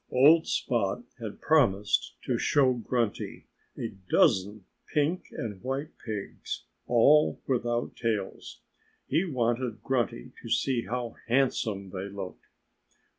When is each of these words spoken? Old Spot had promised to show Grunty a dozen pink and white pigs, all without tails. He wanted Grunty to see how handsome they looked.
Old 0.09 0.47
Spot 0.47 1.03
had 1.19 1.41
promised 1.41 2.15
to 2.23 2.39
show 2.39 2.73
Grunty 2.73 3.45
a 3.77 3.89
dozen 4.09 4.65
pink 4.91 5.25
and 5.31 5.61
white 5.61 5.89
pigs, 6.03 6.63
all 6.87 7.39
without 7.45 7.95
tails. 7.95 8.61
He 9.05 9.25
wanted 9.25 9.83
Grunty 9.83 10.31
to 10.41 10.49
see 10.49 10.85
how 10.87 11.17
handsome 11.27 11.91
they 11.91 12.09
looked. 12.09 12.47